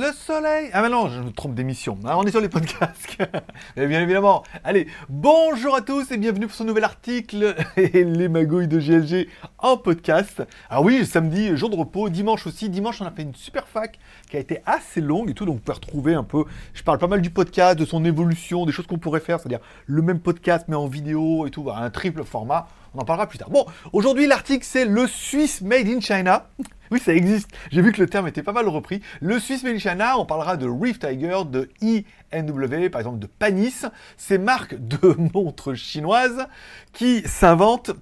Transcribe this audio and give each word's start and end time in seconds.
Le 0.00 0.12
soleil 0.12 0.70
Ah 0.72 0.80
mais 0.80 0.88
non, 0.88 1.10
je 1.10 1.20
me 1.20 1.30
trompe 1.30 1.54
d'émission. 1.54 1.98
Ah, 2.06 2.16
on 2.16 2.22
est 2.22 2.30
sur 2.30 2.40
les 2.40 2.48
podcasts. 2.48 3.18
Bien 3.76 4.00
évidemment. 4.00 4.44
Allez, 4.64 4.86
bonjour 5.10 5.74
à 5.74 5.82
tous 5.82 6.10
et 6.10 6.16
bienvenue 6.16 6.46
pour 6.46 6.56
ce 6.56 6.62
nouvel 6.62 6.84
article 6.84 7.54
et 7.76 8.04
les 8.04 8.30
magouilles 8.30 8.66
de 8.66 8.78
GLG 8.78 9.28
en 9.58 9.76
podcast. 9.76 10.42
Ah 10.70 10.80
oui, 10.80 11.04
samedi, 11.04 11.54
jour 11.54 11.68
de 11.68 11.76
repos, 11.76 12.08
dimanche 12.08 12.46
aussi. 12.46 12.70
Dimanche, 12.70 13.02
on 13.02 13.04
a 13.04 13.10
fait 13.10 13.20
une 13.20 13.34
super 13.34 13.68
fac 13.68 13.98
qui 14.30 14.38
a 14.38 14.40
été 14.40 14.62
assez 14.64 15.02
longue 15.02 15.28
et 15.28 15.34
tout, 15.34 15.44
donc 15.44 15.56
vous 15.56 15.60
pouvez 15.60 15.74
retrouver 15.74 16.14
un 16.14 16.24
peu... 16.24 16.44
Je 16.72 16.82
parle 16.82 16.96
pas 16.96 17.06
mal 17.06 17.20
du 17.20 17.28
podcast, 17.28 17.78
de 17.78 17.84
son 17.84 18.02
évolution, 18.06 18.64
des 18.64 18.72
choses 18.72 18.86
qu'on 18.86 18.96
pourrait 18.96 19.20
faire, 19.20 19.38
c'est-à-dire 19.38 19.60
le 19.84 20.00
même 20.00 20.20
podcast 20.20 20.64
mais 20.68 20.76
en 20.76 20.86
vidéo 20.86 21.46
et 21.46 21.50
tout, 21.50 21.70
un 21.70 21.90
triple 21.90 22.24
format. 22.24 22.68
On 22.94 23.00
en 23.00 23.04
parlera 23.04 23.28
plus 23.28 23.38
tard. 23.38 23.50
Bon, 23.50 23.66
aujourd'hui 23.92 24.26
l'article 24.26 24.64
c'est 24.64 24.84
le 24.84 25.06
Swiss 25.06 25.60
Made 25.60 25.88
in 25.88 26.00
China. 26.00 26.48
Oui, 26.92 26.98
ça 26.98 27.14
existe. 27.14 27.48
J'ai 27.70 27.82
vu 27.82 27.92
que 27.92 28.00
le 28.00 28.08
terme 28.08 28.26
était 28.26 28.42
pas 28.42 28.50
mal 28.50 28.66
repris. 28.66 29.00
Le 29.20 29.38
Swiss 29.38 29.62
Made 29.62 29.76
in 29.76 29.78
China, 29.78 30.18
on 30.18 30.26
parlera 30.26 30.56
de 30.56 30.66
Reef 30.66 30.98
Tiger, 30.98 31.42
de 31.48 31.68
INW, 31.80 32.90
par 32.90 33.00
exemple 33.00 33.20
de 33.20 33.28
Panis, 33.28 33.86
ces 34.16 34.38
marques 34.38 34.74
de 34.74 35.14
montres 35.32 35.76
chinoises 35.76 36.48
qui 36.92 37.22
s'inventent 37.26 37.92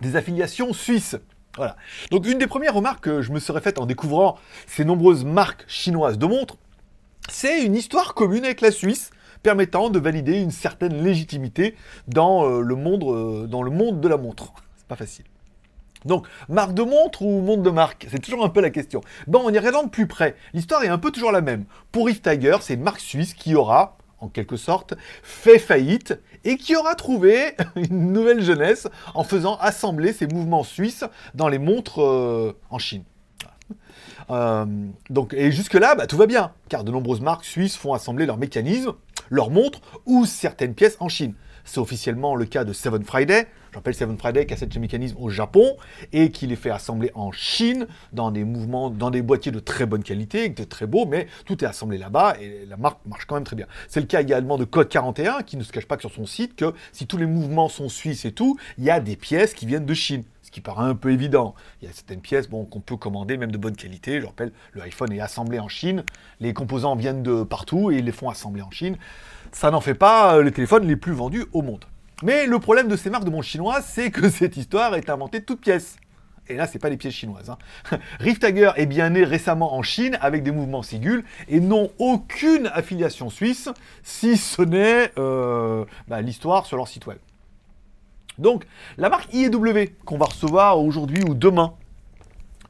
des 0.00 0.14
affiliations 0.14 0.72
suisses. 0.72 1.16
Voilà. 1.56 1.76
Donc 2.12 2.26
une 2.28 2.38
des 2.38 2.46
premières 2.46 2.74
remarques 2.74 3.02
que 3.02 3.22
je 3.22 3.32
me 3.32 3.40
serais 3.40 3.60
faite 3.60 3.80
en 3.80 3.86
découvrant 3.86 4.38
ces 4.68 4.84
nombreuses 4.84 5.24
marques 5.24 5.64
chinoises 5.66 6.16
de 6.16 6.26
montres, 6.26 6.58
c'est 7.28 7.64
une 7.64 7.74
histoire 7.74 8.14
commune 8.14 8.44
avec 8.44 8.60
la 8.60 8.70
Suisse 8.70 9.10
permettant 9.42 9.90
de 9.90 9.98
valider 9.98 10.40
une 10.40 10.50
certaine 10.50 11.02
légitimité 11.02 11.74
dans, 12.08 12.46
euh, 12.46 12.60
le, 12.60 12.76
monde, 12.76 13.04
euh, 13.04 13.46
dans 13.46 13.62
le 13.62 13.70
monde 13.70 14.00
de 14.00 14.08
la 14.08 14.16
montre. 14.16 14.52
C'est 14.76 14.86
pas 14.86 14.96
facile. 14.96 15.24
Donc, 16.04 16.26
marque 16.48 16.74
de 16.74 16.82
montre 16.82 17.22
ou 17.22 17.40
monde 17.40 17.62
de 17.62 17.70
marque? 17.70 18.08
C'est 18.10 18.20
toujours 18.20 18.44
un 18.44 18.48
peu 18.48 18.60
la 18.60 18.70
question. 18.70 19.00
Bon, 19.26 19.42
on 19.44 19.50
y 19.50 19.58
regarde 19.58 19.86
de 19.86 19.90
plus 19.90 20.06
près. 20.06 20.36
L'histoire 20.52 20.82
est 20.82 20.88
un 20.88 20.98
peu 20.98 21.10
toujours 21.10 21.32
la 21.32 21.40
même. 21.40 21.64
Pour 21.92 22.06
Rift 22.06 22.28
Tiger, 22.28 22.56
c'est 22.60 22.74
une 22.74 22.82
marque 22.82 23.00
suisse 23.00 23.34
qui 23.34 23.54
aura, 23.54 23.96
en 24.18 24.28
quelque 24.28 24.56
sorte, 24.56 24.94
fait 25.22 25.58
faillite 25.58 26.18
et 26.44 26.56
qui 26.56 26.74
aura 26.74 26.96
trouvé 26.96 27.54
une 27.76 28.12
nouvelle 28.12 28.42
jeunesse 28.42 28.88
en 29.14 29.22
faisant 29.22 29.56
assembler 29.58 30.12
ses 30.12 30.26
mouvements 30.26 30.64
suisses 30.64 31.04
dans 31.34 31.48
les 31.48 31.58
montres 31.58 32.02
euh, 32.02 32.56
en 32.70 32.78
Chine. 32.78 33.04
Donc, 35.10 35.34
et 35.34 35.52
jusque-là, 35.52 35.94
bah, 35.94 36.06
tout 36.06 36.16
va 36.16 36.24
bien, 36.24 36.52
car 36.70 36.84
de 36.84 36.90
nombreuses 36.90 37.20
marques 37.20 37.44
suisses 37.44 37.76
font 37.76 37.92
assembler 37.92 38.24
leurs 38.24 38.38
mécanismes, 38.38 38.94
leurs 39.30 39.50
montres 39.50 39.80
ou 40.06 40.26
certaines 40.26 40.74
pièces 40.74 40.96
en 41.00 41.08
Chine. 41.08 41.34
C'est 41.64 41.80
officiellement 41.80 42.34
le 42.34 42.44
cas 42.44 42.64
de 42.64 42.72
Seven 42.72 43.04
Friday. 43.04 43.46
Je 43.70 43.76
rappelle 43.76 43.94
Seven 43.94 44.18
Friday 44.18 44.46
qui 44.46 44.54
a 44.54 44.56
ce 44.56 44.78
mécanisme 44.78 45.16
au 45.18 45.30
Japon 45.30 45.76
et 46.12 46.30
qui 46.30 46.46
les 46.46 46.56
fait 46.56 46.70
assembler 46.70 47.10
en 47.14 47.32
Chine 47.32 47.86
dans 48.12 48.30
des 48.30 48.44
mouvements, 48.44 48.90
dans 48.90 49.10
des 49.10 49.22
boîtiers 49.22 49.52
de 49.52 49.60
très 49.60 49.86
bonne 49.86 50.02
qualité, 50.02 50.48
de 50.48 50.64
très 50.64 50.86
beaux, 50.86 51.06
mais 51.06 51.26
tout 51.46 51.64
est 51.64 51.66
assemblé 51.66 51.98
là-bas 51.98 52.36
et 52.40 52.66
la 52.68 52.76
marque 52.76 52.98
marche 53.06 53.24
quand 53.26 53.36
même 53.36 53.44
très 53.44 53.56
bien. 53.56 53.66
C'est 53.88 54.00
le 54.00 54.06
cas 54.06 54.20
également 54.20 54.58
de 54.58 54.64
Code 54.64 54.88
41 54.88 55.42
qui 55.42 55.56
ne 55.56 55.62
se 55.62 55.72
cache 55.72 55.86
pas 55.86 55.96
que 55.96 56.02
sur 56.02 56.12
son 56.12 56.26
site 56.26 56.56
que 56.56 56.74
si 56.92 57.06
tous 57.06 57.16
les 57.16 57.26
mouvements 57.26 57.68
sont 57.68 57.88
suisses 57.88 58.24
et 58.24 58.32
tout, 58.32 58.58
il 58.76 58.84
y 58.84 58.90
a 58.90 59.00
des 59.00 59.16
pièces 59.16 59.54
qui 59.54 59.66
viennent 59.66 59.86
de 59.86 59.94
Chine 59.94 60.24
qui 60.52 60.60
paraît 60.60 60.84
un 60.84 60.94
peu 60.94 61.10
évident. 61.10 61.54
Il 61.80 61.88
y 61.88 61.90
a 61.90 61.92
certaines 61.94 62.20
pièces 62.20 62.48
bon, 62.48 62.64
qu'on 62.64 62.80
peut 62.80 62.96
commander, 62.96 63.36
même 63.36 63.50
de 63.50 63.58
bonne 63.58 63.74
qualité. 63.74 64.20
Je 64.20 64.26
rappelle, 64.26 64.52
le 64.72 64.82
iPhone 64.82 65.10
est 65.12 65.20
assemblé 65.20 65.58
en 65.58 65.68
Chine. 65.68 66.04
Les 66.38 66.52
composants 66.52 66.94
viennent 66.94 67.22
de 67.22 67.42
partout 67.42 67.90
et 67.90 67.96
ils 67.96 68.04
les 68.04 68.12
font 68.12 68.28
assembler 68.28 68.62
en 68.62 68.70
Chine. 68.70 68.96
Ça 69.50 69.70
n'en 69.70 69.80
fait 69.80 69.94
pas 69.94 70.36
euh, 70.36 70.42
les 70.44 70.52
téléphones 70.52 70.86
les 70.86 70.96
plus 70.96 71.12
vendus 71.12 71.46
au 71.52 71.62
monde. 71.62 71.86
Mais 72.22 72.46
le 72.46 72.58
problème 72.60 72.86
de 72.86 72.96
ces 72.96 73.10
marques 73.10 73.24
de 73.24 73.30
montres 73.30 73.48
chinoises, 73.48 73.86
c'est 73.88 74.10
que 74.10 74.30
cette 74.30 74.56
histoire 74.56 74.94
est 74.94 75.10
inventée 75.10 75.40
de 75.40 75.44
toutes 75.44 75.62
pièces. 75.62 75.96
Et 76.48 76.56
là, 76.56 76.66
c'est 76.66 76.78
pas 76.78 76.90
les 76.90 76.96
pièces 76.96 77.14
chinoises. 77.14 77.50
Hein. 77.50 77.98
Rift 78.20 78.44
Tiger 78.44 78.72
est 78.76 78.86
bien 78.86 79.10
né 79.10 79.24
récemment 79.24 79.74
en 79.74 79.82
Chine 79.82 80.18
avec 80.20 80.42
des 80.42 80.50
mouvements 80.50 80.82
Sigul 80.82 81.24
et 81.48 81.60
n'ont 81.60 81.90
aucune 81.98 82.66
affiliation 82.74 83.30
suisse, 83.30 83.70
si 84.02 84.36
ce 84.36 84.60
n'est 84.60 85.12
euh, 85.18 85.84
bah, 86.08 86.20
l'histoire 86.20 86.66
sur 86.66 86.76
leur 86.76 86.88
site 86.88 87.06
web. 87.06 87.18
Donc, 88.38 88.64
la 88.98 89.08
marque 89.08 89.32
IEW 89.32 89.94
qu'on 90.04 90.18
va 90.18 90.26
recevoir 90.26 90.80
aujourd'hui 90.80 91.22
ou 91.24 91.34
demain, 91.34 91.74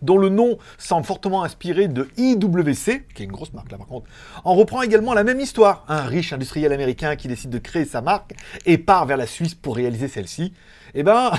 dont 0.02 0.18
le 0.18 0.28
nom 0.28 0.58
semble 0.78 1.06
fortement 1.06 1.44
inspiré 1.44 1.88
de 1.88 2.08
IWC, 2.16 3.06
qui 3.14 3.22
est 3.22 3.24
une 3.24 3.32
grosse 3.32 3.52
marque 3.52 3.70
là 3.70 3.78
par 3.78 3.86
contre, 3.86 4.06
en 4.44 4.54
reprend 4.54 4.82
également 4.82 5.14
la 5.14 5.24
même 5.24 5.40
histoire. 5.40 5.84
Un 5.88 6.02
riche 6.02 6.32
industriel 6.32 6.72
américain 6.72 7.16
qui 7.16 7.28
décide 7.28 7.50
de 7.50 7.58
créer 7.58 7.84
sa 7.84 8.00
marque 8.00 8.34
et 8.66 8.78
part 8.78 9.06
vers 9.06 9.16
la 9.16 9.26
Suisse 9.26 9.54
pour 9.54 9.76
réaliser 9.76 10.08
celle-ci. 10.08 10.52
Eh 10.94 11.02
ben, 11.02 11.30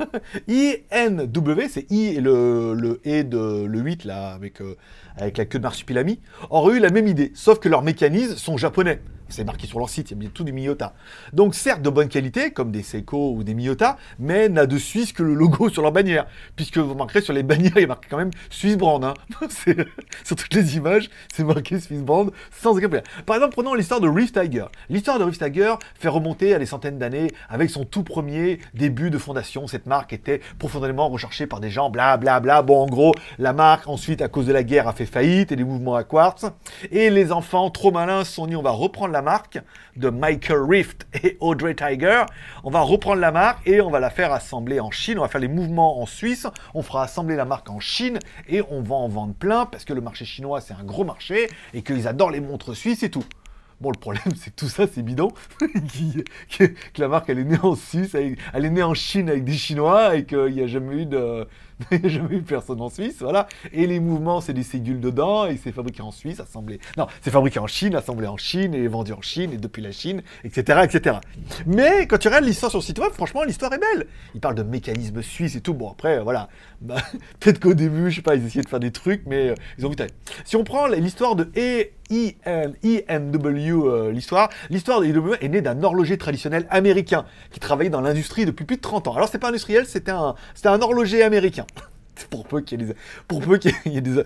INW, 0.48 1.68
c'est 1.68 1.90
I 1.90 2.14
et 2.16 2.20
le, 2.20 2.72
le 2.72 3.00
E 3.06 3.22
de 3.22 3.66
le 3.66 3.78
8 3.80 4.04
là, 4.04 4.32
avec, 4.32 4.62
euh, 4.62 4.76
avec 5.16 5.36
la 5.36 5.44
queue 5.44 5.58
de 5.58 5.64
marsupilami, 5.64 6.20
aurait 6.48 6.76
eu 6.76 6.80
la 6.80 6.88
même 6.88 7.06
idée, 7.06 7.30
sauf 7.34 7.58
que 7.58 7.68
leurs 7.68 7.82
mécanismes 7.82 8.36
sont 8.36 8.56
japonais 8.56 9.00
c'est 9.32 9.44
marqué 9.44 9.66
sur 9.66 9.78
leur 9.78 9.88
site, 9.88 10.10
il 10.10 10.14
y 10.14 10.16
a 10.16 10.20
bien 10.20 10.30
tout 10.32 10.44
du 10.44 10.52
Miyota. 10.52 10.94
Donc 11.32 11.54
certes 11.54 11.82
de 11.82 11.90
bonne 11.90 12.08
qualité, 12.08 12.52
comme 12.52 12.70
des 12.70 12.82
Seiko 12.82 13.32
ou 13.32 13.42
des 13.42 13.54
Miyota, 13.54 13.96
mais 14.18 14.48
n'a 14.48 14.66
de 14.66 14.78
Suisse 14.78 15.12
que 15.12 15.22
le 15.22 15.34
logo 15.34 15.70
sur 15.70 15.82
leur 15.82 15.92
bannière. 15.92 16.26
Puisque 16.54 16.78
vous 16.78 16.92
remarquerez 16.92 17.22
sur 17.22 17.32
les 17.32 17.42
bannières, 17.42 17.72
il 17.76 17.82
y 17.82 17.86
marqué 17.86 18.08
quand 18.10 18.18
même 18.18 18.30
Swiss 18.50 18.76
Brand. 18.76 19.02
Hein. 19.02 19.14
sur 20.24 20.36
toutes 20.36 20.54
les 20.54 20.76
images, 20.76 21.10
c'est 21.32 21.44
marqué 21.44 21.80
Swiss 21.80 22.02
Brand 22.02 22.30
sans 22.50 22.72
aucun 22.72 22.80
problème. 22.82 23.04
Par 23.26 23.36
exemple, 23.36 23.54
prenons 23.54 23.74
l'histoire 23.74 24.00
de 24.00 24.08
Reef 24.08 24.32
Tiger. 24.32 24.66
L'histoire 24.90 25.18
de 25.18 25.24
Reef 25.24 25.38
Tiger 25.38 25.74
fait 25.98 26.08
remonter 26.08 26.54
à 26.54 26.58
des 26.58 26.66
centaines 26.66 26.98
d'années 26.98 27.28
avec 27.48 27.70
son 27.70 27.84
tout 27.84 28.02
premier 28.02 28.58
début 28.74 29.01
de 29.10 29.18
fondation. 29.18 29.66
Cette 29.66 29.86
marque 29.86 30.12
était 30.12 30.40
profondément 30.58 31.08
recherchée 31.08 31.46
par 31.46 31.60
des 31.60 31.70
gens, 31.70 31.90
bla 31.90 32.16
bla 32.16 32.40
bla. 32.40 32.62
Bon, 32.62 32.82
en 32.82 32.86
gros, 32.86 33.12
la 33.38 33.52
marque, 33.52 33.88
ensuite, 33.88 34.22
à 34.22 34.28
cause 34.28 34.46
de 34.46 34.52
la 34.52 34.62
guerre, 34.62 34.88
a 34.88 34.92
fait 34.92 35.06
faillite 35.06 35.52
et 35.52 35.56
des 35.56 35.64
mouvements 35.64 35.94
à 35.94 36.04
quartz. 36.04 36.46
Et 36.90 37.10
les 37.10 37.32
enfants, 37.32 37.70
trop 37.70 37.90
malins, 37.90 38.24
se 38.24 38.32
sont 38.32 38.46
dit, 38.46 38.56
on 38.56 38.62
va 38.62 38.70
reprendre 38.70 39.12
la 39.12 39.22
marque 39.22 39.58
de 39.96 40.10
Michael 40.10 40.62
Rift 40.68 41.06
et 41.22 41.36
Audrey 41.40 41.74
Tiger. 41.74 42.22
On 42.64 42.70
va 42.70 42.80
reprendre 42.80 43.20
la 43.20 43.32
marque 43.32 43.66
et 43.66 43.80
on 43.80 43.90
va 43.90 44.00
la 44.00 44.10
faire 44.10 44.32
assembler 44.32 44.80
en 44.80 44.90
Chine. 44.90 45.18
On 45.18 45.22
va 45.22 45.28
faire 45.28 45.40
les 45.40 45.48
mouvements 45.48 46.00
en 46.00 46.06
Suisse. 46.06 46.46
On 46.74 46.82
fera 46.82 47.02
assembler 47.02 47.36
la 47.36 47.44
marque 47.44 47.70
en 47.70 47.80
Chine 47.80 48.18
et 48.48 48.62
on 48.70 48.82
va 48.82 48.96
en 48.96 49.08
vendre 49.08 49.34
plein 49.34 49.66
parce 49.66 49.84
que 49.84 49.92
le 49.92 50.00
marché 50.00 50.24
chinois 50.24 50.60
c'est 50.60 50.74
un 50.74 50.84
gros 50.84 51.04
marché 51.04 51.48
et 51.74 51.82
qu'ils 51.82 52.08
adorent 52.08 52.30
les 52.30 52.40
montres 52.40 52.76
suisses 52.76 53.02
et 53.02 53.10
tout. 53.10 53.24
Bon, 53.82 53.90
le 53.90 53.98
problème, 53.98 54.32
c'est 54.36 54.50
que 54.50 54.54
tout 54.54 54.68
ça, 54.68 54.86
c'est 54.86 55.02
bidon. 55.02 55.32
que, 55.58 56.72
la 56.98 57.08
marque, 57.08 57.28
elle 57.30 57.40
est 57.40 57.44
née 57.44 57.58
en 57.60 57.74
Suisse, 57.74 58.14
elle, 58.14 58.64
est 58.64 58.70
née 58.70 58.84
en 58.84 58.94
Chine 58.94 59.28
avec 59.28 59.42
des 59.42 59.54
Chinois 59.54 60.14
et 60.14 60.24
qu'il 60.24 60.52
n'y 60.52 60.60
a 60.60 60.68
jamais 60.68 61.02
eu 61.02 61.06
de, 61.06 61.48
jamais 62.04 62.40
personne 62.40 62.80
en 62.80 62.88
Suisse, 62.88 63.16
voilà. 63.20 63.48
Et 63.72 63.86
les 63.88 64.00
mouvements, 64.00 64.40
c'est 64.40 64.52
des 64.52 64.62
ségules 64.62 65.00
dedans, 65.00 65.46
et 65.46 65.56
c'est 65.56 65.72
fabriqué 65.72 66.02
en 66.02 66.10
Suisse, 66.10 66.40
assemblé. 66.40 66.78
Non, 66.96 67.06
c'est 67.22 67.30
fabriqué 67.30 67.58
en 67.58 67.66
Chine, 67.66 67.94
assemblé 67.94 68.26
en 68.26 68.36
Chine, 68.36 68.74
et 68.74 68.86
vendu 68.88 69.12
en 69.12 69.22
Chine, 69.22 69.52
et 69.52 69.56
depuis 69.56 69.82
la 69.82 69.92
Chine, 69.92 70.22
etc., 70.44 70.80
etc. 70.84 71.16
Mais 71.66 72.06
quand 72.06 72.18
tu 72.18 72.28
regardes 72.28 72.44
l'histoire 72.44 72.70
sur 72.70 72.78
le 72.78 72.84
site 72.84 72.98
web, 72.98 73.12
franchement, 73.12 73.42
l'histoire 73.42 73.72
est 73.72 73.78
belle. 73.78 74.06
Il 74.34 74.40
parle 74.40 74.54
de 74.54 74.62
mécanismes 74.62 75.22
suisses 75.22 75.56
et 75.56 75.60
tout. 75.60 75.74
Bon, 75.74 75.90
après, 75.90 76.20
voilà. 76.20 76.48
Bah, 76.82 76.96
peut-être 77.38 77.60
qu'au 77.60 77.74
début, 77.74 78.10
je 78.10 78.16
sais 78.16 78.22
pas, 78.22 78.34
ils 78.34 78.44
essayaient 78.44 78.64
de 78.64 78.68
faire 78.68 78.80
des 78.80 78.90
trucs, 78.90 79.22
mais 79.26 79.50
euh, 79.50 79.54
ils 79.78 79.86
ont 79.86 79.88
vu 79.90 79.94
Si 80.44 80.56
on 80.56 80.64
prend 80.64 80.88
l'histoire 80.88 81.36
de 81.36 81.44
e 81.56 81.86
INW, 82.10 83.86
euh, 83.86 84.12
l'histoire. 84.12 84.50
L'histoire 84.70 85.00
de 85.00 85.06
INW 85.06 85.34
est 85.40 85.48
née 85.48 85.60
d'un 85.62 85.82
horloger 85.82 86.18
traditionnel 86.18 86.66
américain 86.70 87.24
qui 87.50 87.60
travaillait 87.60 87.90
dans 87.90 88.00
l'industrie 88.00 88.44
depuis 88.44 88.64
plus 88.64 88.76
de 88.76 88.82
30 88.82 89.08
ans. 89.08 89.16
Alors, 89.16 89.28
c'est 89.28 89.38
pas 89.38 89.48
industriel, 89.48 89.86
c'était 89.86 90.10
un, 90.10 90.34
un 90.64 90.80
horloger 90.80 91.22
américain. 91.22 91.66
pour 92.30 92.46
peu 92.46 92.60
qu'il 92.60 92.80
y 92.80 92.84
ait 92.84 92.86
des, 92.86 92.94
pour 93.28 93.40
peu 93.40 93.58
qu'il 93.58 93.72
y 93.86 93.96
ait 93.96 94.00
des, 94.00 94.22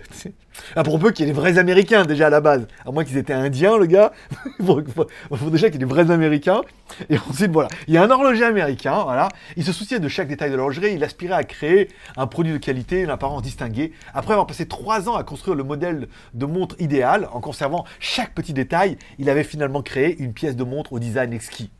ah, 0.75 0.83
pour 0.83 1.01
qu'il 1.12 1.27
y 1.27 1.31
ait 1.31 1.33
vrais 1.33 1.59
Américains 1.59 2.05
déjà 2.05 2.27
à 2.27 2.31
la 2.31 2.41
base, 2.41 2.67
à 2.84 2.91
moins 2.91 3.05
qu'ils 3.05 3.17
étaient 3.17 3.33
indiens 3.33 3.77
le 3.77 3.87
gars, 3.87 4.12
il 4.61 4.67
faut, 4.67 5.51
déjà 5.51 5.69
qu'il 5.71 5.81
y 5.81 5.84
ait 5.84 5.87
des 5.87 5.93
vrais 5.93 6.11
Américains. 6.11 6.62
Et 7.11 7.19
ensuite 7.19 7.51
voilà, 7.51 7.69
il 7.89 7.95
y 7.95 7.97
a 7.97 8.03
un 8.03 8.11
horloger 8.11 8.45
américain, 8.45 9.03
voilà, 9.05 9.29
il 9.57 9.65
se 9.65 9.73
souciait 9.73 10.01
de 10.01 10.09
chaque 10.09 10.29
détail 10.29 10.51
de 10.51 10.57
l'horlogerie, 10.57 10.95
il 10.95 11.05
aspirait 11.05 11.34
à 11.34 11.45
créer 11.45 11.89
un 12.17 12.27
produit 12.27 12.53
de 12.53 12.59
qualité, 12.59 13.01
une 13.01 13.11
apparence 13.11 13.43
distinguée. 13.43 13.93
Après 14.15 14.33
avoir 14.33 14.47
passé 14.47 14.66
trois 14.66 15.09
ans 15.09 15.16
à 15.16 15.25
construire 15.25 15.57
le 15.57 15.65
modèle 15.65 16.09
de 16.34 16.47
montre 16.47 16.77
idéal, 16.78 17.28
en 17.33 17.41
conservant 17.41 17.84
chaque 18.01 18.34
petit 18.34 18.53
détail, 18.53 18.98
il 19.19 19.28
avait 19.31 19.45
finalement 19.45 19.83
créé 19.83 20.16
une 20.19 20.33
pièce 20.33 20.57
de 20.57 20.65
montre 20.65 20.93
au 20.93 20.98
design 20.98 21.33
exquis. 21.33 21.71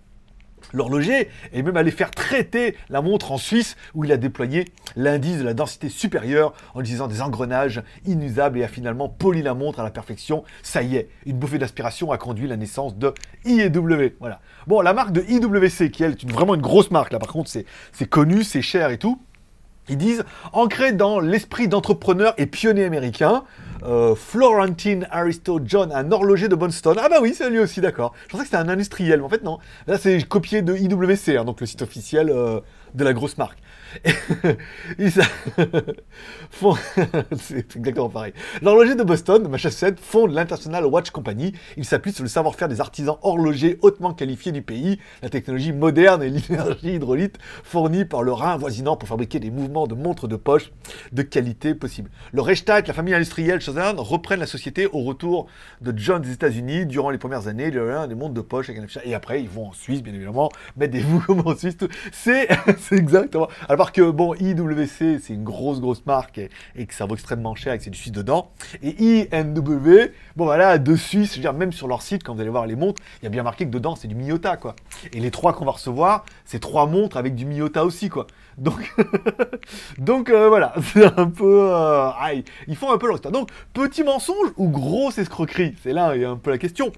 L'horloger 0.73 1.29
est 1.53 1.63
même 1.63 1.77
allé 1.77 1.91
faire 1.91 2.11
traiter 2.11 2.77
la 2.89 3.03
montre 3.03 3.33
en 3.33 3.39
Suisse 3.39 3.77
où 3.95 4.05
il 4.05 4.13
a 4.13 4.17
déployé 4.17 4.67
l'indice 4.97 5.39
de 5.39 5.45
la 5.45 5.55
densité 5.55 5.89
supérieure 5.89 6.53
en 6.75 6.81
utilisant 6.81 7.09
des 7.09 7.23
engrenages 7.23 7.83
inusables 8.05 8.59
et 8.59 8.65
a 8.65 8.69
finalement 8.69 9.09
poli 9.09 9.43
la 9.43 9.55
montre 9.55 9.81
à 9.81 9.83
la 9.83 9.91
perfection. 9.91 10.45
Ça 10.63 10.83
y 10.83 10.97
est, 10.97 11.09
une 11.25 11.39
bouffée 11.39 11.59
d'aspiration 11.59 12.13
a 12.13 12.19
conduit 12.19 12.49
la 12.49 12.57
naissance 12.57 12.97
de 12.97 13.13
IW. 13.45 14.15
Voilà. 14.21 14.41
Bon, 14.67 14.81
la 14.81 14.93
marque 14.93 15.13
de 15.13 15.23
IWC, 15.23 15.91
qui 15.91 16.03
est 16.03 16.31
vraiment 16.31 16.55
une 16.55 16.63
grosse 16.63 16.91
marque, 16.91 17.13
là 17.13 17.19
par 17.19 17.29
contre 17.29 17.51
c'est 17.51 18.09
connu, 18.09 18.43
c'est 18.43 18.63
cher 18.63 18.91
et 18.91 18.99
tout. 18.99 19.21
Ils 19.89 19.97
disent, 19.97 20.25
ancré 20.53 20.93
dans 20.93 21.21
l'esprit 21.21 21.69
d'entrepreneur 21.69 22.35
et 22.39 22.47
pionnier 22.47 22.85
américain, 22.85 23.45
euh, 23.85 24.15
Florentine 24.15 25.07
Aristo 25.11 25.61
John, 25.65 25.93
un 25.93 26.11
horloger 26.13 26.49
de 26.49 26.55
Boston. 26.55 26.97
Ah 27.01 27.09
bah 27.09 27.19
oui, 27.21 27.35
c'est 27.37 27.51
lui 27.51 27.59
aussi, 27.59 27.81
d'accord. 27.81 28.15
Je 28.27 28.33
pensais 28.33 28.45
que 28.45 28.51
c'était 28.51 28.63
un 28.63 28.69
industriel, 28.69 29.21
mais 29.21 29.27
en 29.27 29.29
fait 29.29 29.43
non. 29.43 29.59
Là, 29.87 29.99
c'est 29.99 30.23
copié 30.23 30.63
de 30.63 30.77
IWC, 30.77 31.37
hein, 31.37 31.45
donc 31.45 31.61
le 31.61 31.67
site 31.67 31.83
officiel 31.83 32.31
euh, 32.31 32.61
de 32.95 33.05
la 33.05 33.13
grosse 33.13 33.39
marque. 33.39 33.59
Ils 34.99 35.13
c'est 37.39 37.77
exactement 37.77 38.09
pareil. 38.09 38.33
L'horloger 38.63 38.95
de 38.95 39.03
Boston, 39.03 39.47
Massachusetts, 39.49 39.99
fonde 40.01 40.33
l'International 40.33 40.87
Watch 40.87 41.11
Company. 41.11 41.53
Il 41.77 41.85
s'appuie 41.85 42.13
sur 42.13 42.23
le 42.23 42.29
savoir-faire 42.29 42.69
des 42.69 42.81
artisans 42.81 43.17
horlogers 43.23 43.79
hautement 43.83 44.15
qualifiés 44.15 44.53
du 44.53 44.63
pays, 44.63 44.99
la 45.23 45.29
technologie 45.29 45.73
moderne 45.73 46.23
et 46.23 46.31
l'énergie 46.31 46.95
hydraulique 46.95 47.37
fournie 47.63 48.05
par 48.05 48.23
le 48.23 48.33
Rhin 48.33 48.53
avoisinant 48.53 48.97
pour 48.97 49.09
fabriquer 49.09 49.41
des 49.41 49.51
mouvements 49.51 49.87
de 49.87 49.95
montres 49.95 50.29
de 50.29 50.37
poche 50.37 50.73
de 51.13 51.23
qualité 51.23 51.75
possible. 51.75 52.11
Le 52.33 52.41
Reichstag, 52.41 52.87
la 52.87 52.95
famille 52.95 53.15
industrielle 53.15 53.61
reprennent 53.97 54.41
la 54.41 54.47
société 54.47 54.87
au 54.87 55.01
retour 55.01 55.47
de 55.81 55.97
John 55.97 56.23
des 56.23 56.33
États-Unis 56.33 56.87
durant 56.87 57.11
les 57.11 57.19
premières 57.19 57.49
années, 57.49 57.71
le 57.71 57.93
Rhin, 57.93 58.07
des 58.07 58.15
montres 58.15 58.35
de 58.35 58.41
poche. 58.41 58.71
Et 59.05 59.15
après, 59.15 59.43
ils 59.43 59.49
vont 59.49 59.69
en 59.69 59.73
Suisse, 59.73 60.03
bien 60.03 60.15
évidemment, 60.15 60.51
des 60.77 61.03
mouvements 61.03 61.51
en 61.51 61.57
Suisse. 61.57 61.77
C'est 62.13 62.49
exactement. 62.93 63.49
Que, 63.93 64.11
bon, 64.11 64.35
IWC, 64.35 65.21
c'est 65.21 65.35
une 65.35 65.45
grosse, 65.45 65.81
grosse 65.81 66.05
marque 66.07 66.39
et, 66.39 66.87
que 66.87 66.95
ça 66.95 67.07
vaut 67.07 67.15
extrêmement 67.15 67.55
cher 67.55 67.73
et 67.73 67.79
que 67.79 67.85
c'est 67.85 67.91
du 67.91 67.99
Suisse 67.99 68.13
dedans. 68.13 68.51
Et 68.83 69.29
INW, 69.33 70.11
bon, 70.37 70.45
voilà, 70.45 70.79
de 70.79 70.97
Suisse, 70.97 71.33
je 71.33 71.37
veux 71.37 71.43
dire, 71.43 71.53
même 71.53 71.73
sur 71.73 71.89
leur 71.89 72.03
site, 72.03 72.23
quand 72.23 72.35
vous 72.35 72.41
allez 72.41 72.51
voir 72.51 72.67
les 72.67 72.77
montres, 72.77 73.03
il 73.21 73.25
y 73.25 73.27
a 73.27 73.31
bien 73.31 73.43
marqué 73.43 73.65
que 73.65 73.71
dedans, 73.71 73.97
c'est 73.97 74.09
du 74.09 74.15
Miyota, 74.15 74.57
quoi. 74.57 74.77
Et 75.13 75.21
les 75.21 75.31
trois 75.31 75.53
qu'on 75.53 75.65
va 75.65 75.73
recevoir, 75.73 76.25
c'est 76.45 76.61
trois 76.61 76.87
montres 76.87 77.17
avec 77.17 77.35
du 77.35 77.45
Miyota 77.45 77.85
aussi, 77.85 78.09
quoi. 78.09 78.27
Donc, 78.59 78.95
donc 79.99 80.31
euh, 80.31 80.49
voilà, 80.49 80.75
c'est 80.93 81.05
un 81.05 81.29
peu. 81.29 81.71
euh, 81.71 82.11
aïe, 82.19 82.45
ils 82.69 82.77
font 82.77 82.93
un 82.93 82.99
peu 82.99 83.07
leur 83.07 83.17
histoire. 83.17 83.33
Donc, 83.33 83.51
petit 83.73 84.03
mensonge 84.03 84.49
ou 84.57 84.69
grosse 84.69 85.19
escroquerie? 85.19 85.75
C'est 85.83 85.93
là, 85.93 86.15
il 86.17 86.23
y 86.23 86.25
a 86.25 86.31
un 86.31 86.37
peu 86.37 86.51
la 86.51 86.59
question. 86.59 86.93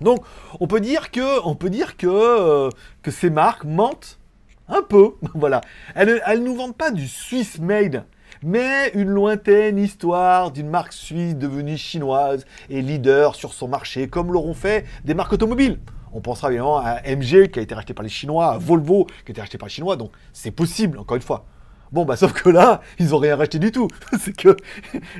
Donc, 0.00 0.20
on 0.60 0.66
peut 0.66 0.80
dire 0.80 1.10
que, 1.10 1.44
on 1.46 1.54
peut 1.54 1.70
dire 1.70 1.96
que, 1.96 2.06
euh, 2.06 2.70
que 3.02 3.10
ces 3.10 3.30
marques 3.30 3.64
mentent 3.64 4.18
un 4.68 4.82
peu. 4.82 5.14
voilà. 5.34 5.60
Elles, 5.94 6.20
elles 6.26 6.42
nous 6.42 6.54
vendent 6.54 6.76
pas 6.76 6.90
du 6.90 7.08
Swiss 7.08 7.58
made, 7.58 8.04
mais 8.42 8.90
une 8.94 9.08
lointaine 9.08 9.78
histoire 9.78 10.50
d'une 10.50 10.68
marque 10.68 10.92
suisse 10.92 11.36
devenue 11.36 11.76
chinoise 11.76 12.44
et 12.68 12.82
leader 12.82 13.34
sur 13.34 13.52
son 13.52 13.68
marché, 13.68 14.08
comme 14.08 14.32
l'auront 14.32 14.54
fait 14.54 14.84
des 15.04 15.14
marques 15.14 15.32
automobiles. 15.32 15.78
On 16.12 16.20
pensera 16.20 16.48
évidemment 16.48 16.78
à 16.78 17.02
MG 17.02 17.48
qui 17.48 17.58
a 17.58 17.62
été 17.62 17.74
racheté 17.74 17.92
par 17.92 18.02
les 18.02 18.08
Chinois, 18.08 18.52
à 18.52 18.58
Volvo 18.58 19.04
qui 19.04 19.12
a 19.28 19.30
été 19.32 19.40
racheté 19.40 19.58
par 19.58 19.66
les 19.66 19.74
Chinois, 19.74 19.96
donc 19.96 20.12
c'est 20.32 20.50
possible, 20.50 20.98
encore 20.98 21.16
une 21.16 21.22
fois. 21.22 21.46
Bon, 21.92 22.04
bah, 22.04 22.16
sauf 22.16 22.32
que 22.32 22.48
là, 22.48 22.80
ils 22.98 23.14
ont 23.14 23.18
rien 23.18 23.36
racheté 23.36 23.58
du 23.58 23.72
tout. 23.72 23.88
c'est 24.20 24.36
que 24.36 24.56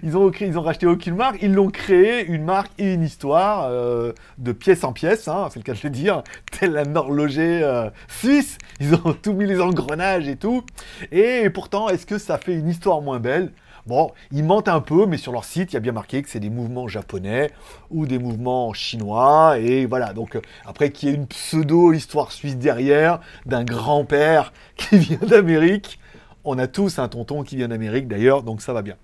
ils 0.03 0.17
ont, 0.17 0.31
ils 0.41 0.59
ont 0.59 0.63
racheté 0.63 0.87
aucune 0.87 1.15
marque, 1.15 1.39
ils 1.43 1.53
l'ont 1.53 1.71
créé 1.71 2.27
une 2.27 2.45
marque 2.45 2.73
et 2.79 2.93
une 2.93 3.03
histoire 3.03 3.69
euh, 3.71 4.13
de 4.39 4.53
pièce 4.53 4.85
en 4.85 4.93
pièce, 4.93 5.29
hein, 5.29 5.49
c'est 5.51 5.59
le 5.59 5.65
cas 5.65 5.75
de 5.75 5.81
le 5.85 5.91
dire, 5.91 6.23
tel 6.59 6.77
un 6.77 6.97
horloger 6.97 7.63
euh, 7.63 7.91
suisse. 8.09 8.59
Ils 8.81 8.95
ont 8.95 9.13
tout 9.23 9.33
mis 9.33 9.47
les 9.47 9.61
engrenages 9.61 10.29
et 10.29 10.37
tout. 10.37 10.65
Et 11.13 11.49
pourtant, 11.51 11.89
est-ce 11.89 12.07
que 12.07 12.19
ça 12.19 12.39
fait 12.39 12.55
une 12.55 12.69
histoire 12.69 13.01
moins 13.01 13.21
belle? 13.21 13.53
Bon, 13.87 14.11
ils 14.33 14.43
mentent 14.43 14.67
un 14.67 14.81
peu, 14.81 15.07
mais 15.07 15.17
sur 15.17 15.31
leur 15.31 15.45
site, 15.45 15.73
il 15.73 15.75
y 15.75 15.77
a 15.77 15.81
bien 15.81 15.93
marqué 15.93 16.21
que 16.21 16.29
c'est 16.29 16.41
des 16.41 16.51
mouvements 16.51 16.89
japonais 16.89 17.53
ou 17.91 18.05
des 18.05 18.19
mouvements 18.19 18.73
chinois. 18.73 19.59
Et 19.61 19.87
voilà, 19.87 20.13
donc 20.13 20.35
euh, 20.35 20.41
après 20.65 20.91
qu'il 20.91 21.09
y 21.09 21.13
ait 21.13 21.15
une 21.15 21.29
pseudo-histoire 21.29 22.33
suisse 22.33 22.57
derrière, 22.57 23.21
d'un 23.47 23.63
grand-père 23.63 24.53
qui 24.77 24.99
vient 24.99 25.19
d'Amérique, 25.19 26.01
on 26.47 26.59
a 26.59 26.67
tous 26.67 26.99
un 26.99 27.09
tonton 27.09 27.43
qui 27.43 27.57
vient 27.57 27.69
d'Amérique 27.69 28.09
d'ailleurs, 28.09 28.43
donc 28.43 28.63
ça 28.63 28.73
va 28.73 28.83
bien. 28.83 28.97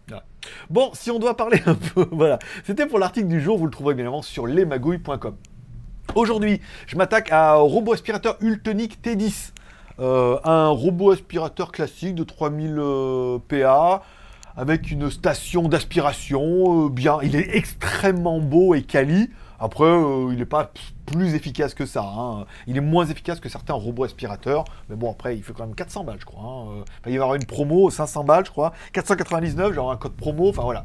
Bon, 0.71 0.91
si 0.95 1.11
on 1.11 1.19
doit 1.19 1.37
parler 1.37 1.61
un 1.67 1.75
peu, 1.75 2.07
voilà. 2.13 2.39
C'était 2.65 2.87
pour 2.87 2.99
l'article 2.99 3.29
du 3.29 3.41
jour, 3.41 3.59
vous 3.59 3.67
le 3.67 3.71
trouverez 3.71 3.95
bien 3.95 4.05
évidemment 4.05 4.23
sur 4.23 4.47
lesmagouilles.com. 4.47 5.37
Aujourd'hui, 6.15 6.61
je 6.87 6.97
m'attaque 6.97 7.31
à 7.33 7.55
robot 7.55 7.93
aspirateur 7.93 8.37
Ultonic 8.41 9.03
T10. 9.03 9.53
Euh, 9.99 10.39
un 10.45 10.69
robot 10.69 11.13
aspirateur 11.13 11.71
classique 11.71 12.15
de 12.15 12.25
3000 12.25 12.77
euh, 12.79 13.39
PA 13.47 14.03
avec 14.57 14.91
une 14.91 15.11
station 15.11 15.69
d'aspiration 15.69 16.87
euh, 16.87 16.89
bien. 16.89 17.19
Il 17.23 17.37
est 17.37 17.57
extrêmement 17.57 18.41
beau 18.41 18.75
et 18.75 18.83
quali. 18.83 19.31
Après, 19.63 19.85
euh, 19.85 20.29
il 20.33 20.39
n'est 20.39 20.45
pas 20.45 20.73
plus 21.07 21.35
efficace 21.35 21.73
que 21.73 21.87
ça. 21.87 22.03
hein. 22.05 22.47
Il 22.67 22.77
est 22.77 22.81
moins 22.81 23.07
efficace 23.07 23.39
que 23.39 23.49
certains 23.49 23.75
robots 23.75 24.03
aspirateurs. 24.05 24.65
Mais 24.89 24.97
bon, 24.97 25.11
après, 25.13 25.37
il 25.37 25.43
fait 25.45 25.53
quand 25.53 25.65
même 25.65 25.77
400 25.77 26.03
balles, 26.03 26.17
je 26.19 26.25
crois. 26.25 26.43
hein. 26.43 26.65
Euh, 26.79 26.85
il 27.07 27.11
va 27.11 27.11
y 27.13 27.15
avoir 27.15 27.35
une 27.37 27.45
promo, 27.45 27.89
500 27.89 28.25
balles, 28.25 28.45
je 28.45 28.51
crois. 28.51 28.73
499, 28.93 29.73
genre 29.73 29.93
un 29.93 29.97
code 29.97 30.15
promo. 30.15 30.49
Enfin, 30.49 30.63
voilà. 30.63 30.85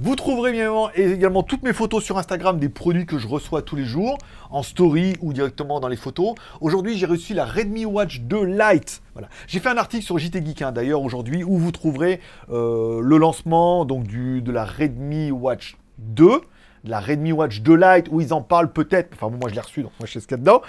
Vous 0.00 0.16
trouverez 0.16 0.50
bien 0.50 0.72
également 0.96 1.44
toutes 1.44 1.62
mes 1.62 1.72
photos 1.72 2.02
sur 2.02 2.18
Instagram 2.18 2.58
des 2.58 2.68
produits 2.68 3.06
que 3.06 3.18
je 3.18 3.28
reçois 3.28 3.62
tous 3.62 3.76
les 3.76 3.84
jours, 3.84 4.18
en 4.50 4.64
story 4.64 5.14
ou 5.20 5.32
directement 5.32 5.78
dans 5.78 5.88
les 5.88 5.96
photos. 5.96 6.34
Aujourd'hui, 6.60 6.98
j'ai 6.98 7.06
reçu 7.06 7.34
la 7.34 7.44
Redmi 7.44 7.84
Watch 7.84 8.20
2 8.22 8.44
Lite. 8.44 9.00
J'ai 9.46 9.60
fait 9.60 9.68
un 9.68 9.76
article 9.76 10.04
sur 10.04 10.18
JT 10.18 10.44
Geek 10.44 10.62
hein, 10.62 10.72
d'ailleurs 10.72 11.02
aujourd'hui 11.02 11.42
où 11.44 11.56
vous 11.56 11.72
trouverez 11.72 12.20
euh, 12.50 13.00
le 13.02 13.16
lancement 13.16 13.84
donc, 13.84 14.06
de 14.06 14.52
la 14.52 14.64
Redmi 14.64 15.30
Watch 15.30 15.76
2 15.98 16.40
de 16.84 16.90
la 16.90 17.00
Redmi 17.00 17.32
Watch 17.32 17.60
2 17.60 17.74
Lite 17.74 18.08
où 18.10 18.20
ils 18.20 18.32
en 18.32 18.42
parlent 18.42 18.72
peut-être. 18.72 19.10
Enfin, 19.14 19.28
bon, 19.28 19.38
moi 19.40 19.50
je 19.50 19.54
l'ai 19.54 19.60
reçu, 19.60 19.82
donc 19.82 19.92
moi 19.98 20.06
je 20.06 20.12
sais 20.12 20.20
ce 20.20 20.26
qu'il 20.26 20.36
y 20.36 20.40
a 20.40 20.42
dedans. 20.42 20.62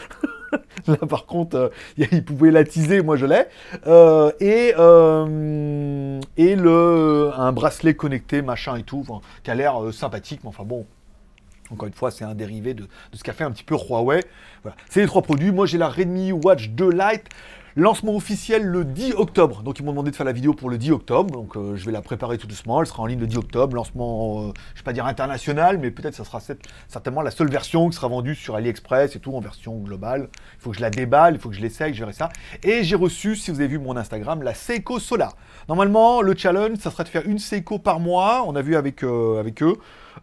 Là, 0.88 0.98
par 1.08 1.26
contre, 1.26 1.56
euh, 1.56 1.70
ils 2.12 2.24
pouvaient 2.24 2.52
la 2.52 2.64
teaser, 2.64 3.02
moi 3.02 3.18
je 3.18 3.26
l'ai. 3.26 3.46
Euh, 3.88 4.32
et 4.40 4.74
euh, 4.78 6.20
et 6.38 6.56
le, 6.56 7.32
un 7.36 7.52
bracelet 7.52 7.94
connecté, 7.94 8.42
machin 8.42 8.76
et 8.78 8.84
tout, 8.84 9.06
qui 9.44 9.52
a 9.52 9.56
l'air 9.56 9.94
sympathique, 9.94 10.42
mais 10.44 10.50
enfin 10.50 10.64
bon. 10.64 10.86
Encore 11.72 11.88
une 11.88 11.94
fois, 11.94 12.10
c'est 12.10 12.26
un 12.26 12.34
dérivé 12.34 12.74
de, 12.74 12.82
de 12.82 13.18
ce 13.18 13.24
qu'a 13.24 13.34
fait 13.34 13.44
un 13.44 13.52
petit 13.52 13.64
peu 13.64 13.76
Huawei. 13.76 14.24
Voilà. 14.64 14.76
C'est 14.90 15.02
les 15.02 15.06
trois 15.06 15.22
produits. 15.22 15.52
Moi, 15.52 15.68
j'ai 15.68 15.78
la 15.78 15.88
Redmi 15.88 16.32
Watch 16.32 16.70
2 16.70 16.90
Lite. 16.90 17.30
Lancement 17.76 18.16
officiel 18.16 18.66
le 18.66 18.84
10 18.84 19.14
octobre. 19.14 19.62
Donc 19.64 19.80
ils 19.80 19.86
m'ont 19.86 19.92
demandé 19.92 20.12
de 20.12 20.16
faire 20.16 20.26
la 20.26 20.32
vidéo 20.32 20.54
pour 20.54 20.70
le 20.70 20.78
10 20.78 20.92
octobre. 20.92 21.32
Donc 21.32 21.56
euh, 21.56 21.76
je 21.76 21.86
vais 21.86 21.92
la 21.92 22.02
préparer 22.02 22.38
tout 22.38 22.48
doucement. 22.48 22.82
Elle 22.82 22.88
sera 22.88 23.04
en 23.04 23.06
ligne 23.06 23.20
le 23.20 23.28
10 23.28 23.38
octobre. 23.38 23.76
Lancement, 23.76 24.40
euh, 24.40 24.42
je 24.42 24.48
ne 24.48 24.78
vais 24.78 24.84
pas 24.84 24.94
dire 24.94 25.06
international, 25.06 25.78
mais 25.78 25.92
peut-être 25.92 26.16
ça 26.16 26.24
sera 26.24 26.40
certainement 26.88 27.22
la 27.22 27.32
seule 27.32 27.50
version 27.50 27.90
qui 27.90 27.96
sera 27.96 28.08
vendue 28.08 28.36
sur 28.36 28.56
AliExpress 28.56 29.16
et 29.16 29.20
tout 29.20 29.34
en 29.34 29.40
version 29.40 29.78
globale. 29.78 30.30
Il 30.58 30.62
faut 30.62 30.72
que 30.72 30.78
je 30.78 30.82
la 30.82 30.90
déballe, 30.90 31.36
il 31.36 31.40
faut 31.40 31.50
que 31.50 31.56
je 31.56 31.62
l'essaye, 31.62 31.94
je 31.94 32.00
verrai 32.00 32.14
ça. 32.14 32.30
Et 32.64 32.84
j'ai 32.84 32.96
reçu, 32.96 33.36
si 33.36 33.52
vous 33.52 33.60
avez 33.60 33.70
vu 33.70 33.80
mon 33.80 33.96
Instagram, 33.98 34.42
la 34.42 34.54
Seiko 34.54 35.00
Solar. 35.00 35.36
Normalement, 35.68 36.22
le 36.22 36.36
challenge, 36.36 36.78
ça 36.80 36.92
serait 36.92 37.04
de 37.04 37.10
faire 37.10 37.26
une 37.26 37.40
Seiko 37.40 37.80
par 37.80 38.00
mois. 38.00 38.44
On 38.48 38.56
a 38.56 38.62
vu 38.62 38.76
avec, 38.76 39.04
euh, 39.04 39.40
avec 39.40 39.62
eux. 39.62 39.76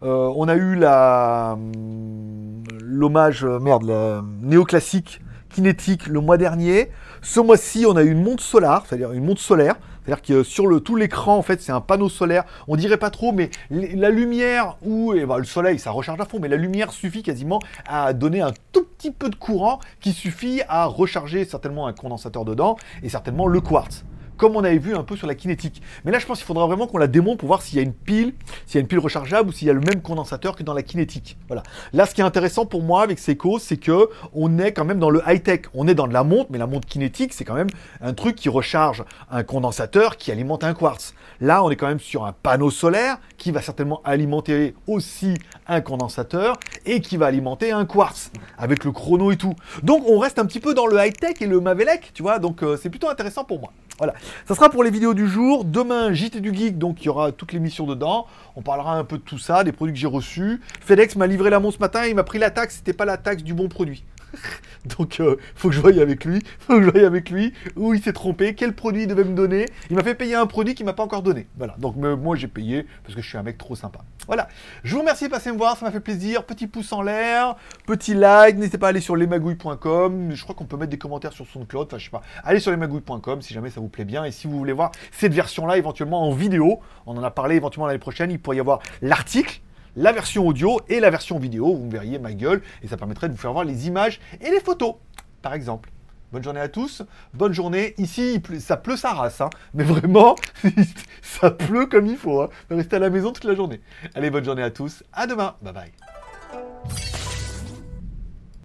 Euh, 0.03 0.31
on 0.35 0.47
a 0.47 0.55
eu 0.55 0.75
la 0.75 1.53
hum, 1.53 2.63
l'hommage, 2.81 3.43
euh, 3.43 3.59
merde, 3.59 3.83
la 3.83 4.21
néoclassique 4.41 5.21
kinétique 5.49 6.07
le 6.07 6.19
mois 6.19 6.37
dernier. 6.37 6.89
Ce 7.21 7.39
mois-ci, 7.39 7.85
on 7.87 7.95
a 7.95 8.03
eu 8.03 8.11
une 8.11 8.23
montre 8.23 8.43
solaire, 8.43 8.83
c'est-à-dire 8.87 9.11
une 9.11 9.25
montre 9.25 9.41
solaire. 9.41 9.75
C'est-à-dire 10.05 10.21
que 10.21 10.43
sur 10.43 10.67
le, 10.67 10.79
tout 10.79 10.95
l'écran, 10.95 11.35
en 11.35 11.41
fait, 11.41 11.61
c'est 11.61 11.73
un 11.73 11.81
panneau 11.81 12.07
solaire. 12.07 12.45
On 12.69 12.77
dirait 12.77 12.97
pas 12.97 13.09
trop, 13.09 13.33
mais 13.33 13.49
la 13.69 14.09
lumière 14.09 14.77
ou 14.81 15.13
et 15.13 15.25
ben, 15.25 15.37
le 15.37 15.43
soleil, 15.43 15.79
ça 15.79 15.91
recharge 15.91 16.21
à 16.21 16.25
fond, 16.25 16.39
mais 16.41 16.47
la 16.47 16.55
lumière 16.55 16.93
suffit 16.93 17.23
quasiment 17.23 17.59
à 17.87 18.13
donner 18.13 18.39
un 18.39 18.53
tout 18.71 18.85
petit 18.97 19.11
peu 19.11 19.29
de 19.29 19.35
courant 19.35 19.79
qui 19.99 20.13
suffit 20.13 20.61
à 20.69 20.85
recharger 20.85 21.43
certainement 21.43 21.87
un 21.87 21.93
condensateur 21.93 22.45
dedans 22.45 22.77
et 23.03 23.09
certainement 23.09 23.47
le 23.47 23.59
quartz 23.59 24.05
comme 24.37 24.55
on 24.55 24.63
avait 24.63 24.77
vu 24.77 24.95
un 24.95 25.03
peu 25.03 25.15
sur 25.15 25.27
la 25.27 25.35
kinétique. 25.35 25.81
Mais 26.05 26.11
là, 26.11 26.19
je 26.19 26.25
pense 26.25 26.37
qu'il 26.37 26.45
faudra 26.45 26.65
vraiment 26.67 26.87
qu'on 26.87 26.97
la 26.97 27.07
démonte 27.07 27.39
pour 27.39 27.47
voir 27.47 27.61
s'il 27.61 27.77
y 27.77 27.79
a 27.79 27.83
une 27.83 27.93
pile, 27.93 28.33
s'il 28.65 28.75
y 28.75 28.77
a 28.77 28.81
une 28.81 28.87
pile 28.87 28.99
rechargeable 28.99 29.49
ou 29.49 29.51
s'il 29.51 29.67
y 29.67 29.71
a 29.71 29.73
le 29.73 29.81
même 29.81 30.01
condensateur 30.01 30.55
que 30.55 30.63
dans 30.63 30.73
la 30.73 30.83
kinétique. 30.83 31.37
Voilà. 31.47 31.63
Là, 31.93 32.05
ce 32.05 32.13
qui 32.13 32.21
est 32.21 32.25
intéressant 32.25 32.65
pour 32.65 32.83
moi 32.83 33.03
avec 33.03 33.19
Seiko, 33.19 33.59
c'est 33.59 33.77
que 33.77 34.09
on 34.33 34.59
est 34.59 34.71
quand 34.71 34.85
même 34.85 34.99
dans 34.99 35.09
le 35.09 35.21
high-tech. 35.27 35.61
On 35.73 35.87
est 35.87 35.95
dans 35.95 36.07
de 36.07 36.13
la 36.13 36.23
montre, 36.23 36.49
mais 36.51 36.57
la 36.57 36.67
montre 36.67 36.87
kinétique, 36.87 37.33
c'est 37.33 37.45
quand 37.45 37.55
même 37.55 37.69
un 38.01 38.13
truc 38.13 38.35
qui 38.35 38.49
recharge 38.49 39.03
un 39.31 39.43
condensateur 39.43 40.17
qui 40.17 40.31
alimente 40.31 40.63
un 40.63 40.73
quartz. 40.73 41.13
Là, 41.41 41.63
on 41.63 41.69
est 41.69 41.75
quand 41.75 41.87
même 41.87 41.99
sur 41.99 42.25
un 42.25 42.31
panneau 42.31 42.71
solaire 42.71 43.17
qui 43.37 43.51
va 43.51 43.61
certainement 43.61 44.01
alimenter 44.03 44.75
aussi 44.87 45.35
un 45.67 45.81
condensateur 45.81 46.57
et 46.85 47.01
qui 47.01 47.17
va 47.17 47.27
alimenter 47.27 47.71
un 47.71 47.85
quartz 47.85 48.31
avec 48.57 48.83
le 48.83 48.91
chrono 48.91 49.31
et 49.31 49.37
tout. 49.37 49.53
Donc, 49.83 50.03
on 50.07 50.19
reste 50.19 50.39
un 50.39 50.45
petit 50.45 50.59
peu 50.59 50.73
dans 50.73 50.87
le 50.87 50.97
high-tech 50.97 51.41
et 51.41 51.47
le 51.47 51.59
Mavelec, 51.59 52.11
tu 52.13 52.23
vois. 52.23 52.39
Donc, 52.39 52.63
euh, 52.63 52.77
c'est 52.81 52.89
plutôt 52.89 53.09
intéressant 53.09 53.43
pour 53.43 53.59
moi. 53.59 53.71
Voilà. 53.97 54.13
Ça 54.47 54.53
sera 54.53 54.69
pour 54.69 54.83
les 54.83 54.91
vidéos 54.91 55.13
du 55.13 55.27
jour. 55.27 55.65
Demain, 55.65 56.13
JT 56.13 56.39
du 56.39 56.53
Geek, 56.53 56.77
donc 56.77 57.01
il 57.01 57.05
y 57.05 57.09
aura 57.09 57.31
toutes 57.31 57.51
les 57.51 57.59
missions 57.59 57.87
dedans. 57.87 58.27
On 58.55 58.61
parlera 58.61 58.95
un 58.95 59.03
peu 59.03 59.17
de 59.17 59.23
tout 59.23 59.39
ça, 59.39 59.63
des 59.63 59.71
produits 59.71 59.93
que 59.93 59.99
j'ai 59.99 60.07
reçus. 60.07 60.61
FedEx 60.81 61.15
m'a 61.15 61.25
livré 61.25 61.49
la 61.49 61.59
montre 61.59 61.77
ce 61.77 61.81
matin, 61.81 62.05
il 62.05 62.15
m'a 62.15 62.23
pris 62.23 62.37
la 62.37 62.51
taxe, 62.51 62.75
c'était 62.77 62.93
pas 62.93 63.05
la 63.05 63.17
taxe 63.17 63.43
du 63.43 63.53
bon 63.53 63.69
produit. 63.69 64.03
Donc, 64.97 65.19
euh, 65.19 65.35
faut 65.55 65.69
que 65.69 65.75
je 65.75 65.81
voie 65.81 65.91
avec 65.99 66.25
lui, 66.25 66.43
faut 66.59 66.77
que 66.77 66.83
je 66.83 66.89
voie 66.89 67.05
avec 67.05 67.29
lui 67.29 67.53
où 67.75 67.93
il 67.93 68.01
s'est 68.01 68.13
trompé, 68.13 68.55
quel 68.55 68.73
produit 68.73 69.03
il 69.03 69.07
devait 69.07 69.23
me 69.23 69.35
donner. 69.35 69.65
Il 69.89 69.95
m'a 69.95 70.03
fait 70.03 70.15
payer 70.15 70.35
un 70.35 70.45
produit 70.45 70.75
qu'il 70.75 70.85
m'a 70.85 70.93
pas 70.93 71.03
encore 71.03 71.23
donné. 71.23 71.47
Voilà. 71.57 71.75
Donc, 71.79 71.95
moi, 71.95 72.35
j'ai 72.35 72.47
payé 72.47 72.85
parce 73.03 73.15
que 73.15 73.21
je 73.21 73.27
suis 73.27 73.37
un 73.37 73.43
mec 73.43 73.57
trop 73.57 73.75
sympa. 73.75 73.99
Voilà. 74.27 74.47
Je 74.83 74.93
vous 74.93 74.99
remercie 74.99 75.25
de 75.25 75.29
passer 75.29 75.51
me 75.51 75.57
voir, 75.57 75.77
ça 75.77 75.85
m'a 75.85 75.91
fait 75.91 75.99
plaisir. 75.99 76.43
Petit 76.43 76.67
pouce 76.67 76.91
en 76.91 77.01
l'air, 77.01 77.55
petit 77.85 78.13
like. 78.13 78.57
N'hésitez 78.57 78.77
pas 78.77 78.87
à 78.87 78.89
aller 78.89 79.01
sur 79.01 79.15
lesmagouilles.com. 79.15 80.31
Je 80.33 80.43
crois 80.43 80.55
qu'on 80.55 80.65
peut 80.65 80.77
mettre 80.77 80.91
des 80.91 80.97
commentaires 80.97 81.33
sur 81.33 81.47
SoundCloud. 81.47 81.87
Enfin, 81.87 81.97
je 81.97 82.05
sais 82.05 82.11
pas. 82.11 82.21
Allez 82.43 82.59
sur 82.59 82.71
lesmagouilles.com 82.71 83.41
si 83.41 83.53
jamais 83.53 83.69
ça 83.69 83.79
vous 83.79 83.89
plaît 83.89 84.05
bien. 84.05 84.25
Et 84.25 84.31
si 84.31 84.47
vous 84.47 84.57
voulez 84.57 84.73
voir 84.73 84.91
cette 85.11 85.33
version-là 85.33 85.77
éventuellement 85.77 86.27
en 86.27 86.31
vidéo, 86.31 86.81
on 87.05 87.17
en 87.17 87.23
a 87.23 87.31
parlé 87.31 87.55
éventuellement 87.55 87.87
l'année 87.87 87.99
prochaine. 87.99 88.31
Il 88.31 88.39
pourrait 88.39 88.57
y 88.57 88.61
avoir 88.61 88.79
l'article 89.01 89.61
la 89.97 90.13
version 90.13 90.47
audio 90.47 90.79
et 90.87 91.01
la 91.01 91.09
version 91.09 91.37
vidéo. 91.39 91.75
Vous 91.75 91.83
me 91.85 91.91
verriez 91.91 92.19
ma 92.19 92.31
gueule 92.33 92.61
et 92.81 92.87
ça 92.87 92.95
permettrait 92.95 93.27
de 93.27 93.33
vous 93.33 93.39
faire 93.39 93.51
voir 93.51 93.65
les 93.65 93.87
images 93.87 94.21
et 94.39 94.49
les 94.49 94.61
photos, 94.61 94.95
par 95.41 95.53
exemple. 95.53 95.89
Bonne 96.31 96.43
journée 96.43 96.59
à 96.59 96.67
tous. 96.67 97.03
Bonne 97.33 97.53
journée. 97.53 97.93
Ici, 97.97 98.41
ça 98.59 98.75
pleut 98.77 98.97
sa 98.97 99.13
race. 99.13 99.39
hein. 99.41 99.49
Mais 99.73 99.83
vraiment, 99.83 100.35
ça 101.21 101.51
pleut 101.51 101.85
comme 101.85 102.05
il 102.05 102.17
faut. 102.17 102.41
Hein. 102.41 102.49
Restez 102.69 102.97
à 102.97 102.99
la 102.99 103.09
maison 103.09 103.31
toute 103.31 103.45
la 103.45 103.55
journée. 103.55 103.81
Allez, 104.13 104.29
bonne 104.29 104.43
journée 104.45 104.63
à 104.63 104.71
tous. 104.71 105.03
À 105.13 105.25
demain. 105.25 105.55
Bye 105.61 105.73
bye. 105.73 107.06